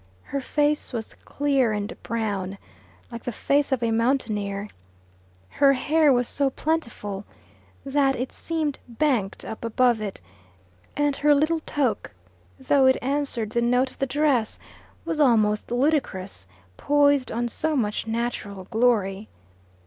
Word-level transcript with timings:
Her 0.23 0.41
face 0.41 0.93
was 0.93 1.13
clear 1.13 1.73
and 1.73 1.93
brown, 2.01 2.57
like 3.11 3.21
the 3.21 3.31
face 3.31 3.71
of 3.71 3.83
a 3.83 3.91
mountaineer; 3.91 4.67
her 5.47 5.73
hair 5.73 6.11
was 6.11 6.27
so 6.27 6.49
plentiful 6.49 7.23
that 7.85 8.15
it 8.15 8.31
seemed 8.31 8.79
banked 8.87 9.45
up 9.45 9.63
above 9.63 10.01
it; 10.01 10.19
and 10.97 11.15
her 11.17 11.35
little 11.35 11.59
toque, 11.67 12.09
though 12.59 12.87
it 12.87 12.97
answered 12.99 13.51
the 13.51 13.61
note 13.61 13.91
of 13.91 13.99
the 13.99 14.07
dress, 14.07 14.57
was 15.05 15.19
almost 15.19 15.69
ludicrous, 15.69 16.47
poised 16.77 17.31
on 17.31 17.47
so 17.47 17.75
much 17.75 18.07
natural 18.07 18.63
glory. 18.71 19.29